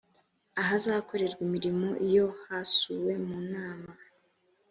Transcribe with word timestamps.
ahazakorerwa 0.61 1.41
imirimo 1.47 1.87
iyo 2.07 2.25
hasuwe 2.45 3.11
mu 3.25 3.37
nama 3.51 3.91